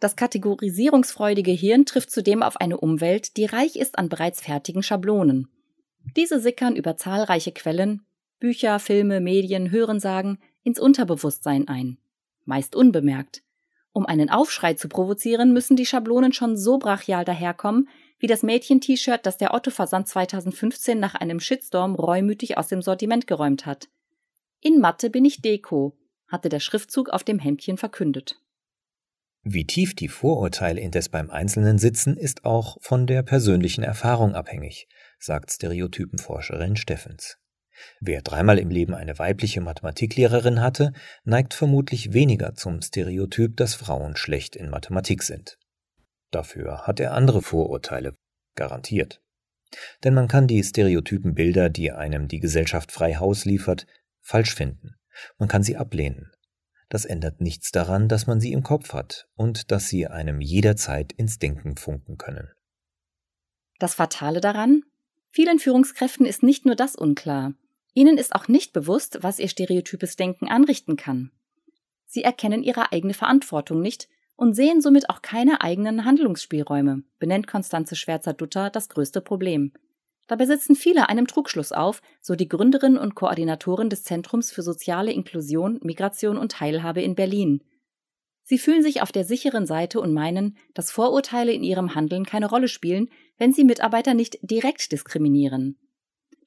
Das 0.00 0.16
kategorisierungsfreudige 0.16 1.50
Hirn 1.50 1.84
trifft 1.84 2.10
zudem 2.10 2.42
auf 2.42 2.56
eine 2.56 2.78
Umwelt, 2.78 3.36
die 3.36 3.44
reich 3.44 3.76
ist 3.76 3.98
an 3.98 4.08
bereits 4.08 4.40
fertigen 4.40 4.82
Schablonen. 4.82 5.48
Diese 6.16 6.40
sickern 6.40 6.76
über 6.76 6.96
zahlreiche 6.96 7.52
Quellen, 7.52 8.06
Bücher, 8.38 8.78
Filme, 8.78 9.20
Medien, 9.20 9.70
Hörensagen, 9.70 10.38
ins 10.68 10.78
Unterbewusstsein 10.78 11.66
ein. 11.66 11.96
Meist 12.44 12.76
unbemerkt. 12.76 13.42
Um 13.92 14.04
einen 14.04 14.28
Aufschrei 14.28 14.74
zu 14.74 14.88
provozieren, 14.88 15.54
müssen 15.54 15.76
die 15.76 15.86
Schablonen 15.86 16.34
schon 16.34 16.58
so 16.58 16.76
brachial 16.78 17.24
daherkommen, 17.24 17.88
wie 18.18 18.26
das 18.26 18.42
Mädchen-T-Shirt, 18.42 19.24
das 19.24 19.38
der 19.38 19.54
Otto-Versand 19.54 20.08
2015 20.08 21.00
nach 21.00 21.14
einem 21.14 21.40
Shitstorm 21.40 21.94
reumütig 21.94 22.58
aus 22.58 22.68
dem 22.68 22.82
Sortiment 22.82 23.26
geräumt 23.26 23.64
hat. 23.64 23.88
In 24.60 24.78
Mathe 24.78 25.08
bin 25.08 25.24
ich 25.24 25.40
Deko, 25.40 25.96
hatte 26.26 26.50
der 26.50 26.60
Schriftzug 26.60 27.08
auf 27.08 27.24
dem 27.24 27.38
Hemdchen 27.38 27.78
verkündet. 27.78 28.38
Wie 29.42 29.64
tief 29.64 29.94
die 29.94 30.08
Vorurteile 30.08 30.82
indes 30.82 31.08
beim 31.08 31.30
Einzelnen 31.30 31.78
sitzen, 31.78 32.18
ist 32.18 32.44
auch 32.44 32.76
von 32.82 33.06
der 33.06 33.22
persönlichen 33.22 33.84
Erfahrung 33.84 34.34
abhängig, 34.34 34.86
sagt 35.18 35.50
Stereotypenforscherin 35.50 36.76
Steffens. 36.76 37.38
Wer 38.00 38.22
dreimal 38.22 38.58
im 38.58 38.70
Leben 38.70 38.94
eine 38.94 39.18
weibliche 39.18 39.60
Mathematiklehrerin 39.60 40.60
hatte, 40.60 40.92
neigt 41.24 41.54
vermutlich 41.54 42.12
weniger 42.12 42.54
zum 42.54 42.82
Stereotyp, 42.82 43.56
dass 43.56 43.74
Frauen 43.74 44.16
schlecht 44.16 44.56
in 44.56 44.70
Mathematik 44.70 45.22
sind. 45.22 45.58
Dafür 46.30 46.86
hat 46.86 47.00
er 47.00 47.14
andere 47.14 47.42
Vorurteile, 47.42 48.16
garantiert. 48.54 49.20
Denn 50.04 50.14
man 50.14 50.28
kann 50.28 50.46
die 50.46 50.62
stereotypen 50.62 51.34
Bilder, 51.34 51.68
die 51.70 51.92
einem 51.92 52.28
die 52.28 52.40
Gesellschaft 52.40 52.92
frei 52.92 53.14
Haus 53.16 53.44
liefert, 53.44 53.86
falsch 54.20 54.54
finden. 54.54 54.94
Man 55.38 55.48
kann 55.48 55.62
sie 55.62 55.76
ablehnen. 55.76 56.30
Das 56.88 57.04
ändert 57.04 57.40
nichts 57.40 57.70
daran, 57.70 58.08
dass 58.08 58.26
man 58.26 58.40
sie 58.40 58.52
im 58.52 58.62
Kopf 58.62 58.94
hat 58.94 59.28
und 59.34 59.70
dass 59.70 59.88
sie 59.88 60.06
einem 60.06 60.40
jederzeit 60.40 61.12
ins 61.12 61.38
Denken 61.38 61.76
funken 61.76 62.16
können. 62.16 62.50
Das 63.78 63.94
Fatale 63.94 64.40
daran? 64.40 64.82
Vielen 65.30 65.58
Führungskräften 65.58 66.24
ist 66.24 66.42
nicht 66.42 66.64
nur 66.64 66.76
das 66.76 66.96
unklar. 66.96 67.52
Ihnen 67.94 68.18
ist 68.18 68.34
auch 68.34 68.48
nicht 68.48 68.72
bewusst, 68.72 69.18
was 69.22 69.38
ihr 69.38 69.48
stereotypes 69.48 70.16
Denken 70.16 70.48
anrichten 70.48 70.96
kann. 70.96 71.30
Sie 72.06 72.22
erkennen 72.22 72.62
ihre 72.62 72.92
eigene 72.92 73.14
Verantwortung 73.14 73.80
nicht 73.80 74.08
und 74.36 74.54
sehen 74.54 74.80
somit 74.80 75.10
auch 75.10 75.20
keine 75.20 75.60
eigenen 75.62 76.04
Handlungsspielräume, 76.04 77.02
benennt 77.18 77.46
Konstanze 77.46 77.96
Schwärzer-Dutter 77.96 78.70
das 78.70 78.88
größte 78.88 79.20
Problem. 79.20 79.72
Dabei 80.28 80.46
sitzen 80.46 80.76
viele 80.76 81.08
einem 81.08 81.26
Trugschluss 81.26 81.72
auf, 81.72 82.02
so 82.20 82.34
die 82.34 82.48
Gründerin 82.48 82.96
und 82.98 83.14
Koordinatorin 83.14 83.90
des 83.90 84.04
Zentrums 84.04 84.52
für 84.52 84.62
soziale 84.62 85.10
Inklusion, 85.10 85.80
Migration 85.82 86.36
und 86.36 86.52
Teilhabe 86.52 87.02
in 87.02 87.14
Berlin. 87.14 87.64
Sie 88.44 88.58
fühlen 88.58 88.82
sich 88.82 89.02
auf 89.02 89.10
der 89.10 89.24
sicheren 89.24 89.66
Seite 89.66 90.00
und 90.00 90.12
meinen, 90.12 90.56
dass 90.72 90.90
Vorurteile 90.90 91.52
in 91.52 91.62
ihrem 91.62 91.94
Handeln 91.94 92.24
keine 92.24 92.48
Rolle 92.48 92.68
spielen, 92.68 93.10
wenn 93.38 93.52
sie 93.52 93.64
Mitarbeiter 93.64 94.14
nicht 94.14 94.38
direkt 94.42 94.92
diskriminieren. 94.92 95.76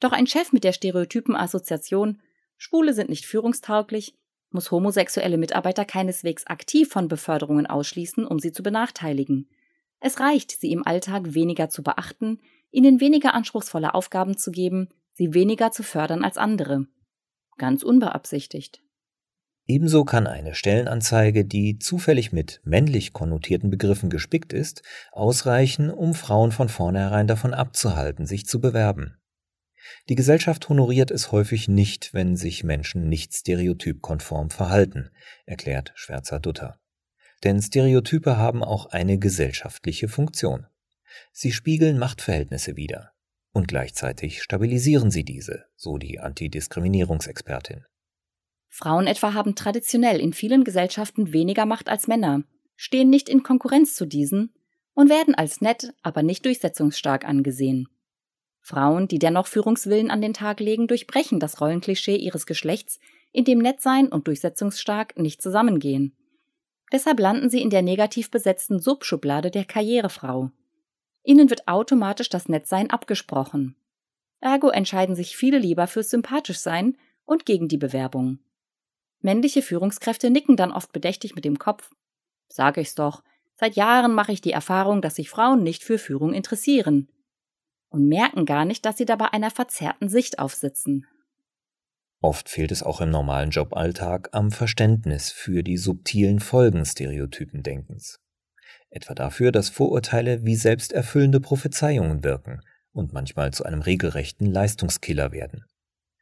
Doch 0.01 0.12
ein 0.12 0.27
Chef 0.27 0.51
mit 0.51 0.65
der 0.65 0.74
stereotypen 0.74 1.38
Assoziation 1.38 2.22
Schwule 2.58 2.93
sind 2.93 3.10
nicht 3.10 3.25
führungstauglich 3.25 4.15
muss 4.51 4.72
homosexuelle 4.72 5.38
Mitarbeiter 5.38 5.86
keineswegs 5.86 6.46
aktiv 6.48 6.89
von 6.89 7.08
Beförderungen 7.08 7.67
ausschließen, 7.67 8.25
um 8.25 8.39
sie 8.39 8.51
zu 8.51 8.63
benachteiligen. 8.63 9.50
Es 10.00 10.20
reicht, 10.20 10.51
sie 10.60 10.72
im 10.72 10.86
Alltag 10.86 11.34
weniger 11.34 11.70
zu 11.70 11.84
beachten, 11.84 12.39
ihnen 12.72 13.00
weniger 13.00 13.34
anspruchsvolle 13.34 13.93
Aufgaben 13.93 14.38
zu 14.38 14.51
geben, 14.51 14.89
sie 15.13 15.34
weniger 15.34 15.72
zu 15.72 15.84
fördern 15.84 16.24
als 16.24 16.38
andere. 16.38 16.88
Ganz 17.58 17.84
unbeabsichtigt. 17.84 18.81
Ebenso 19.67 20.03
kann 20.03 20.25
eine 20.25 20.55
Stellenanzeige, 20.55 21.46
die 21.46 21.77
zufällig 21.77 22.34
mit 22.34 22.62
männlich 22.63 23.13
konnotierten 23.13 23.70
Begriffen 23.70 24.10
gespickt 24.10 24.53
ist, 24.53 24.81
ausreichen, 25.12 25.91
um 25.91 26.15
Frauen 26.15 26.51
von 26.51 26.67
vornherein 26.67 27.27
davon 27.27 27.53
abzuhalten, 27.53 28.25
sich 28.25 28.48
zu 28.48 28.60
bewerben. 28.60 29.20
Die 30.09 30.15
Gesellschaft 30.15 30.69
honoriert 30.69 31.11
es 31.11 31.31
häufig 31.31 31.67
nicht, 31.67 32.13
wenn 32.13 32.35
sich 32.35 32.63
Menschen 32.63 33.09
nicht 33.09 33.35
stereotypkonform 33.35 34.50
verhalten, 34.50 35.11
erklärt 35.45 35.91
Schwärzer-Dutter. 35.95 36.79
Denn 37.43 37.61
Stereotype 37.61 38.38
haben 38.38 38.63
auch 38.63 38.88
eine 38.88 39.17
gesellschaftliche 39.17 40.07
Funktion. 40.07 40.67
Sie 41.31 41.51
spiegeln 41.51 41.97
Machtverhältnisse 41.97 42.75
wider. 42.75 43.11
Und 43.53 43.67
gleichzeitig 43.67 44.41
stabilisieren 44.41 45.11
sie 45.11 45.25
diese, 45.25 45.65
so 45.75 45.97
die 45.97 46.19
Antidiskriminierungsexpertin. 46.19 47.85
Frauen 48.69 49.07
etwa 49.07 49.33
haben 49.33 49.55
traditionell 49.55 50.19
in 50.21 50.31
vielen 50.31 50.63
Gesellschaften 50.63 51.33
weniger 51.33 51.65
Macht 51.65 51.89
als 51.89 52.07
Männer, 52.07 52.43
stehen 52.77 53.09
nicht 53.09 53.27
in 53.27 53.43
Konkurrenz 53.43 53.95
zu 53.95 54.05
diesen 54.05 54.53
und 54.93 55.09
werden 55.09 55.35
als 55.35 55.59
nett, 55.59 55.93
aber 56.01 56.23
nicht 56.23 56.45
durchsetzungsstark 56.45 57.25
angesehen. 57.25 57.88
Frauen, 58.62 59.08
die 59.08 59.20
dennoch 59.20 59.48
Führungswillen 59.48 60.12
an 60.12 60.22
den 60.22 60.34
Tag 60.34 60.60
legen, 60.60 60.88
durchbrechen 60.88 61.39
das 61.39 61.60
Rollenklischee 61.60 62.15
ihres 62.15 62.46
Geschlechts, 62.46 63.00
in 63.32 63.44
dem 63.44 63.60
Nettsein 63.60 64.08
und 64.08 64.27
durchsetzungsstark 64.27 65.18
nicht 65.18 65.41
zusammengehen. 65.41 66.15
Deshalb 66.91 67.20
landen 67.20 67.50
sie 67.50 67.62
in 67.62 67.70
der 67.70 67.82
negativ 67.82 68.30
besetzten 68.30 68.80
Subschublade 68.80 69.50
der 69.50 69.65
Karrierefrau. 69.65 70.51
Ihnen 71.24 71.50
wird 71.50 71.68
automatisch 71.68 72.30
das 72.30 72.50
Nettsein 72.50 72.89
abgesprochen. 72.89 73.75
Ergo 74.41 74.70
entscheiden 74.70 75.15
sich 75.15 75.38
viele 75.38 75.58
lieber 75.58 75.88
fürs 75.88 76.10
Sympathischsein 76.10 76.98
und 77.25 77.46
gegen 77.46 77.68
die 77.68 77.77
Bewerbung. 77.77 78.39
Männliche 79.22 79.62
Führungskräfte 79.62 80.30
nicken 80.30 80.56
dann 80.56 80.72
oft 80.72 80.91
bedächtig 80.91 81.36
mit 81.36 81.46
dem 81.46 81.60
Kopf. 81.60 81.91
Sag 82.48 82.77
ich's 82.77 82.96
doch, 82.96 83.24
seit 83.56 83.75
Jahren 83.75 84.13
mache 84.13 84.32
ich 84.32 84.41
die 84.41 84.51
Erfahrung, 84.51 85.01
dass 85.01 85.15
sich 85.15 85.30
Frauen 85.30 85.63
nicht 85.63 85.84
für 85.84 85.98
Führung 85.98 86.34
interessieren 86.34 87.08
und 87.91 88.07
merken 88.07 88.45
gar 88.45 88.65
nicht, 88.65 88.86
dass 88.86 88.98
sie 88.98 89.05
dabei 89.05 89.33
einer 89.33 89.51
verzerrten 89.51 90.10
Sicht 90.10 90.39
aufsitzen. 90.39 91.05
Oft 92.21 92.50
fehlt 92.50 92.71
es 92.71 92.83
auch 92.83 93.01
im 93.01 93.10
normalen 93.10 93.50
Joballtag 93.50 94.29
am 94.31 94.51
Verständnis 94.51 95.31
für 95.31 95.63
die 95.63 95.77
subtilen 95.77 96.39
Folgen 96.39 96.86
Stereotypendenkens. 96.86 98.19
Etwa 98.89 99.13
dafür, 99.13 99.51
dass 99.51 99.69
Vorurteile 99.69 100.45
wie 100.45 100.55
selbsterfüllende 100.55 101.39
Prophezeiungen 101.39 102.24
wirken 102.24 102.62
und 102.91 103.13
manchmal 103.13 103.51
zu 103.51 103.65
einem 103.65 103.81
regelrechten 103.81 104.45
Leistungskiller 104.45 105.31
werden. 105.31 105.65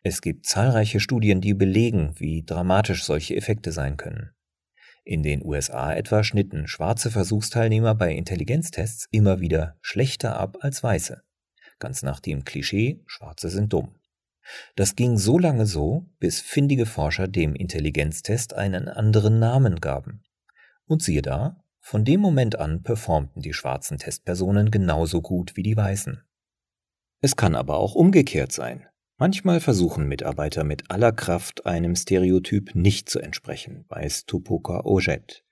Es 0.01 0.21
gibt 0.21 0.45
zahlreiche 0.45 0.99
Studien, 0.99 1.41
die 1.41 1.53
belegen, 1.53 2.13
wie 2.17 2.43
dramatisch 2.43 3.03
solche 3.03 3.35
Effekte 3.35 3.71
sein 3.71 3.97
können. 3.97 4.31
In 5.03 5.21
den 5.21 5.43
USA 5.43 5.93
etwa 5.93 6.23
schnitten 6.23 6.67
schwarze 6.67 7.11
Versuchsteilnehmer 7.11 7.93
bei 7.95 8.13
Intelligenztests 8.13 9.07
immer 9.11 9.41
wieder 9.41 9.77
schlechter 9.81 10.39
ab 10.39 10.57
als 10.61 10.81
weiße 10.81 11.21
ganz 11.79 12.03
nach 12.03 12.19
dem 12.19 12.45
Klischee, 12.45 13.03
Schwarze 13.05 13.50
sind 13.50 13.74
dumm. 13.74 13.95
Das 14.75 14.95
ging 14.95 15.17
so 15.17 15.38
lange 15.38 15.65
so, 15.65 16.09
bis 16.19 16.41
findige 16.41 16.86
Forscher 16.86 17.27
dem 17.27 17.55
Intelligenztest 17.55 18.53
einen 18.53 18.88
anderen 18.88 19.39
Namen 19.39 19.79
gaben. 19.79 20.24
Und 20.86 21.03
siehe 21.03 21.21
da, 21.21 21.63
von 21.79 22.05
dem 22.05 22.19
Moment 22.19 22.57
an 22.57 22.83
performten 22.83 23.41
die 23.41 23.53
schwarzen 23.53 23.98
Testpersonen 23.98 24.71
genauso 24.71 25.21
gut 25.21 25.55
wie 25.55 25.63
die 25.63 25.77
weißen. 25.77 26.21
Es 27.21 27.36
kann 27.36 27.55
aber 27.55 27.77
auch 27.77 27.95
umgekehrt 27.95 28.51
sein. 28.51 28.86
Manchmal 29.17 29.59
versuchen 29.59 30.07
Mitarbeiter 30.07 30.63
mit 30.63 30.89
aller 30.91 31.12
Kraft 31.12 31.65
einem 31.65 31.95
Stereotyp 31.95 32.74
nicht 32.74 33.09
zu 33.09 33.19
entsprechen, 33.19 33.86
weiß 33.89 34.25
Tupoka 34.25 34.86
Ojet. 34.86 35.43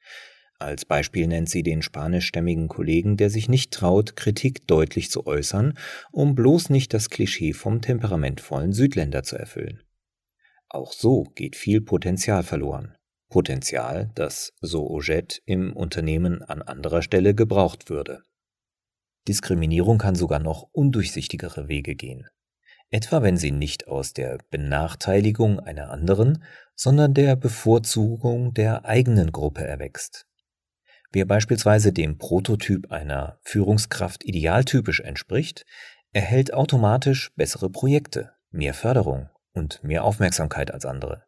Als 0.60 0.86
Beispiel 0.86 1.28
nennt 1.28 1.50
sie 1.50 1.62
den 1.62 1.84
spanischstämmigen 1.84 2.68
Kollegen, 2.68 3.16
der 3.16 3.30
sich 3.30 3.48
nicht 3.48 3.72
traut, 3.72 4.16
Kritik 4.16 4.66
deutlich 4.68 5.12
zu 5.12 5.28
äußern, 5.28 5.78
um 6.12 6.34
bloß 6.34 6.72
nicht 6.72 6.94
das 6.94 7.12
Klischee 7.12 7.54
vom 7.54 7.82
temperamentvollen 7.82 8.74
Südländer 8.74 9.22
zu 9.22 9.36
erfüllen. 9.38 9.84
Auch 10.68 10.94
so 10.94 11.26
geht 11.36 11.56
viel 11.56 11.82
Potenzial 11.82 12.44
verloren. 12.44 12.96
Potenzial, 13.30 14.12
das, 14.16 14.54
so 14.62 14.90
Ojet, 14.90 15.42
im 15.46 15.74
Unternehmen 15.74 16.42
an 16.42 16.62
anderer 16.62 17.02
Stelle 17.02 17.36
gebraucht 17.36 17.90
würde. 17.90 18.24
Diskriminierung 19.28 19.98
kann 19.98 20.16
sogar 20.16 20.40
noch 20.40 20.70
undurchsichtigere 20.72 21.68
Wege 21.68 21.96
gehen. 21.96 22.28
Etwa 22.90 23.22
wenn 23.22 23.38
sie 23.38 23.52
nicht 23.52 23.88
aus 23.88 24.14
der 24.14 24.40
Benachteiligung 24.50 25.60
einer 25.60 25.92
anderen, 25.92 26.44
sondern 26.74 27.14
der 27.14 27.36
Bevorzugung 27.36 28.54
der 28.54 28.86
eigenen 28.86 29.34
Gruppe 29.34 29.66
erwächst. 29.66 30.27
Wer 31.12 31.26
beispielsweise 31.26 31.94
dem 31.94 32.18
Prototyp 32.18 32.92
einer 32.92 33.40
Führungskraft 33.44 34.26
idealtypisch 34.26 35.00
entspricht, 35.00 35.66
erhält 36.12 36.54
automatisch 36.54 37.32
bessere 37.36 37.70
Projekte, 37.70 38.32
mehr 38.52 38.74
Förderung 38.74 39.30
und 39.54 39.84
mehr 39.84 40.04
Aufmerksamkeit 40.04 40.72
als 40.72 40.86
andere. 40.86 41.24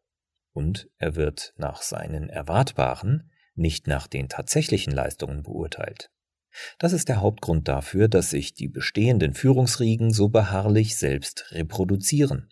Und 0.52 0.90
er 0.98 1.16
wird 1.16 1.54
nach 1.58 1.82
seinen 1.82 2.30
erwartbaren, 2.30 3.32
nicht 3.56 3.88
nach 3.88 4.08
den 4.08 4.30
tatsächlichen 4.30 4.92
Leistungen 4.92 5.44
beurteilt. 5.44 6.12
Das 6.78 6.94
ist 6.94 7.08
der 7.08 7.22
Hauptgrund 7.22 7.68
dafür, 7.68 8.08
dass 8.08 8.32
sich 8.32 8.54
die 8.54 8.68
bestehenden 8.68 9.34
Führungsriegen 9.34 10.12
so 10.12 10.30
beharrlich 10.30 10.98
selbst 10.98 11.52
reproduzieren. 11.52 12.50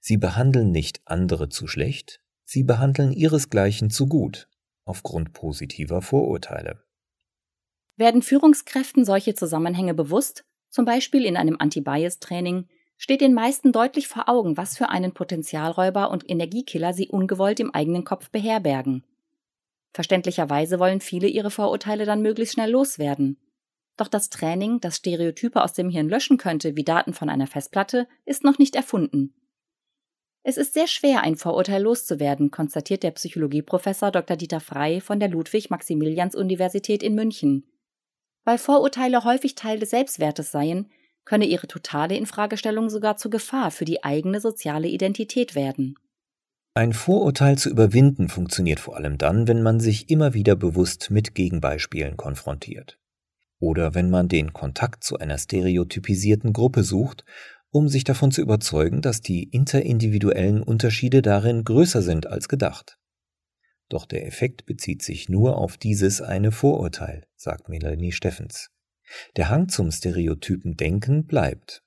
Sie 0.00 0.16
behandeln 0.16 0.70
nicht 0.70 1.00
andere 1.04 1.48
zu 1.48 1.66
schlecht, 1.66 2.20
sie 2.44 2.64
behandeln 2.64 3.12
ihresgleichen 3.12 3.90
zu 3.90 4.06
gut 4.06 4.48
aufgrund 4.88 5.32
positiver 5.32 6.02
Vorurteile. 6.02 6.82
Werden 7.96 8.22
Führungskräften 8.22 9.04
solche 9.04 9.34
Zusammenhänge 9.34 9.94
bewusst, 9.94 10.44
zum 10.70 10.84
Beispiel 10.84 11.24
in 11.24 11.36
einem 11.36 11.56
Anti-Bias-Training, 11.58 12.68
steht 12.96 13.20
den 13.20 13.34
meisten 13.34 13.72
deutlich 13.72 14.08
vor 14.08 14.28
Augen, 14.28 14.56
was 14.56 14.76
für 14.76 14.88
einen 14.88 15.12
Potenzialräuber 15.12 16.10
und 16.10 16.28
Energiekiller 16.28 16.92
sie 16.92 17.08
ungewollt 17.08 17.60
im 17.60 17.72
eigenen 17.72 18.04
Kopf 18.04 18.30
beherbergen. 18.30 19.04
Verständlicherweise 19.92 20.78
wollen 20.78 21.00
viele 21.00 21.28
ihre 21.28 21.50
Vorurteile 21.50 22.04
dann 22.04 22.22
möglichst 22.22 22.54
schnell 22.54 22.70
loswerden. 22.70 23.38
Doch 23.96 24.08
das 24.08 24.30
Training, 24.30 24.80
das 24.80 24.96
Stereotype 24.96 25.62
aus 25.62 25.72
dem 25.72 25.90
Hirn 25.90 26.08
löschen 26.08 26.38
könnte 26.38 26.76
wie 26.76 26.84
Daten 26.84 27.14
von 27.14 27.28
einer 27.28 27.46
Festplatte, 27.46 28.06
ist 28.24 28.44
noch 28.44 28.58
nicht 28.58 28.76
erfunden. 28.76 29.34
Es 30.42 30.56
ist 30.56 30.74
sehr 30.74 30.86
schwer, 30.86 31.22
ein 31.22 31.36
Vorurteil 31.36 31.82
loszuwerden, 31.82 32.50
konstatiert 32.50 33.02
der 33.02 33.10
Psychologieprofessor 33.10 34.10
Dr. 34.10 34.36
Dieter 34.36 34.60
Frey 34.60 35.00
von 35.00 35.20
der 35.20 35.28
Ludwig-Maximilians-Universität 35.28 37.02
in 37.02 37.14
München. 37.14 37.66
Weil 38.44 38.58
Vorurteile 38.58 39.24
häufig 39.24 39.56
Teil 39.56 39.78
des 39.78 39.90
Selbstwertes 39.90 40.50
seien, 40.50 40.90
könne 41.24 41.44
ihre 41.44 41.66
totale 41.66 42.16
Infragestellung 42.16 42.88
sogar 42.88 43.18
zur 43.18 43.30
Gefahr 43.30 43.70
für 43.70 43.84
die 43.84 44.02
eigene 44.02 44.40
soziale 44.40 44.88
Identität 44.88 45.54
werden. 45.54 45.96
Ein 46.74 46.92
Vorurteil 46.92 47.58
zu 47.58 47.68
überwinden 47.68 48.28
funktioniert 48.28 48.80
vor 48.80 48.96
allem 48.96 49.18
dann, 49.18 49.48
wenn 49.48 49.62
man 49.62 49.80
sich 49.80 50.08
immer 50.10 50.32
wieder 50.32 50.56
bewusst 50.56 51.10
mit 51.10 51.34
Gegenbeispielen 51.34 52.16
konfrontiert. 52.16 52.98
Oder 53.60 53.94
wenn 53.94 54.10
man 54.10 54.28
den 54.28 54.52
Kontakt 54.52 55.02
zu 55.02 55.18
einer 55.18 55.36
stereotypisierten 55.36 56.52
Gruppe 56.52 56.84
sucht, 56.84 57.24
um 57.70 57.88
sich 57.88 58.04
davon 58.04 58.30
zu 58.30 58.40
überzeugen, 58.40 59.02
dass 59.02 59.20
die 59.20 59.44
interindividuellen 59.44 60.62
Unterschiede 60.62 61.22
darin 61.22 61.64
größer 61.64 62.02
sind 62.02 62.26
als 62.26 62.48
gedacht. 62.48 62.98
Doch 63.88 64.04
der 64.04 64.26
Effekt 64.26 64.66
bezieht 64.66 65.02
sich 65.02 65.28
nur 65.28 65.56
auf 65.56 65.76
dieses 65.76 66.20
eine 66.20 66.52
Vorurteil, 66.52 67.26
sagt 67.36 67.68
Melanie 67.68 68.12
Steffens. 68.12 68.70
Der 69.36 69.48
Hang 69.48 69.68
zum 69.68 69.90
stereotypen 69.90 70.76
Denken 70.76 71.26
bleibt. 71.26 71.82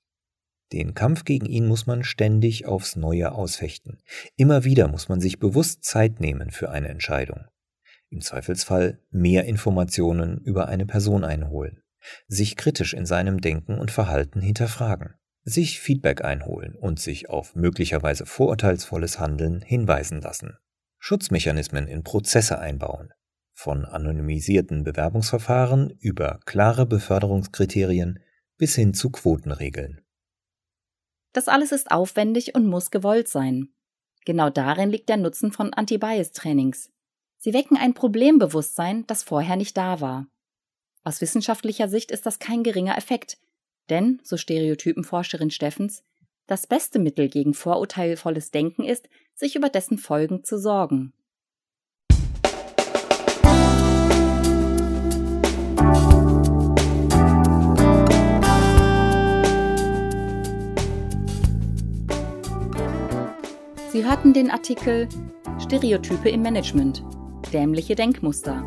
Den 0.72 0.94
Kampf 0.94 1.24
gegen 1.24 1.46
ihn 1.46 1.66
muss 1.66 1.86
man 1.86 2.02
ständig 2.02 2.66
aufs 2.66 2.96
Neue 2.96 3.32
ausfechten. 3.32 3.98
Immer 4.36 4.64
wieder 4.64 4.88
muss 4.88 5.08
man 5.08 5.20
sich 5.20 5.38
bewusst 5.38 5.84
Zeit 5.84 6.18
nehmen 6.18 6.50
für 6.50 6.70
eine 6.70 6.88
Entscheidung. 6.88 7.44
Im 8.08 8.20
Zweifelsfall 8.20 8.98
mehr 9.10 9.44
Informationen 9.44 10.38
über 10.38 10.68
eine 10.68 10.86
Person 10.86 11.24
einholen, 11.24 11.82
sich 12.26 12.56
kritisch 12.56 12.94
in 12.94 13.06
seinem 13.06 13.40
Denken 13.40 13.78
und 13.78 13.90
Verhalten 13.90 14.40
hinterfragen, 14.40 15.14
sich 15.44 15.80
Feedback 15.80 16.24
einholen 16.24 16.74
und 16.74 17.00
sich 17.00 17.28
auf 17.28 17.54
möglicherweise 17.54 18.26
vorurteilsvolles 18.26 19.18
Handeln 19.18 19.60
hinweisen 19.60 20.20
lassen. 20.20 20.56
Schutzmechanismen 20.98 21.88
in 21.88 22.04
Prozesse 22.04 22.58
einbauen, 22.58 23.12
von 23.52 23.84
anonymisierten 23.84 24.84
Bewerbungsverfahren 24.84 25.90
über 25.98 26.38
klare 26.46 26.86
Beförderungskriterien 26.86 28.20
bis 28.56 28.76
hin 28.76 28.94
zu 28.94 29.10
Quotenregeln. 29.10 30.00
Das 31.32 31.48
alles 31.48 31.72
ist 31.72 31.90
aufwendig 31.90 32.54
und 32.54 32.66
muss 32.66 32.90
gewollt 32.90 33.26
sein. 33.26 33.68
Genau 34.24 34.50
darin 34.50 34.90
liegt 34.90 35.08
der 35.08 35.16
Nutzen 35.16 35.50
von 35.50 35.72
Anti-Bias-Trainings. 35.72 36.90
Sie 37.38 37.52
wecken 37.52 37.76
ein 37.76 37.94
Problembewusstsein, 37.94 39.04
das 39.08 39.24
vorher 39.24 39.56
nicht 39.56 39.76
da 39.76 40.00
war. 40.00 40.28
Aus 41.02 41.20
wissenschaftlicher 41.20 41.88
Sicht 41.88 42.12
ist 42.12 42.26
das 42.26 42.38
kein 42.38 42.62
geringer 42.62 42.96
Effekt, 42.96 43.38
denn, 43.90 44.20
so 44.22 44.36
Stereotypenforscherin 44.36 45.50
Steffens, 45.50 46.02
das 46.46 46.66
beste 46.66 46.98
Mittel 46.98 47.28
gegen 47.28 47.54
vorurteilvolles 47.54 48.50
Denken 48.50 48.84
ist, 48.84 49.08
sich 49.34 49.56
über 49.56 49.68
dessen 49.68 49.98
Folgen 49.98 50.44
zu 50.44 50.58
sorgen. 50.58 51.12
Sie 63.92 64.06
hörten 64.06 64.32
den 64.32 64.50
Artikel 64.50 65.06
Stereotype 65.60 66.30
im 66.30 66.42
Management. 66.42 67.04
Dämliche 67.52 67.94
Denkmuster 67.94 68.64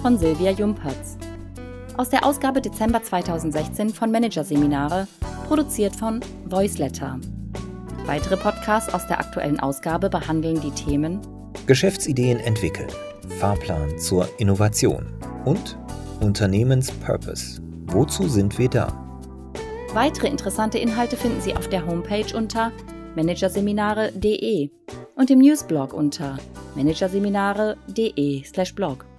von 0.00 0.16
Silvia 0.16 0.52
Jumpertz. 0.52 1.19
Aus 2.00 2.08
der 2.08 2.24
Ausgabe 2.24 2.62
Dezember 2.62 3.02
2016 3.02 3.90
von 3.90 4.10
Managerseminare, 4.10 5.06
produziert 5.46 5.94
von 5.94 6.20
Voiceletter. 6.46 7.20
Weitere 8.06 8.38
Podcasts 8.38 8.94
aus 8.94 9.06
der 9.06 9.20
aktuellen 9.20 9.60
Ausgabe 9.60 10.08
behandeln 10.08 10.62
die 10.62 10.70
Themen 10.70 11.20
Geschäftsideen 11.66 12.40
entwickeln, 12.40 12.88
Fahrplan 13.38 13.98
zur 13.98 14.26
Innovation 14.38 15.12
und 15.44 15.76
Unternehmenspurpose. 16.22 17.60
Wozu 17.88 18.28
sind 18.28 18.56
wir 18.56 18.70
da? 18.70 18.98
Weitere 19.92 20.28
interessante 20.28 20.78
Inhalte 20.78 21.18
finden 21.18 21.42
Sie 21.42 21.54
auf 21.54 21.68
der 21.68 21.86
Homepage 21.86 22.34
unter 22.34 22.72
managerseminare.de 23.14 24.70
und 25.16 25.30
im 25.30 25.40
Newsblog 25.40 25.92
unter 25.92 26.38
managerseminare.de/blog. 26.76 29.09